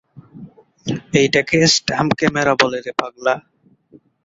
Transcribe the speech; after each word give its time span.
এটাকে 1.21 1.57
stamp 1.75 2.11
camera 2.19 2.53
বলে। 2.61 2.79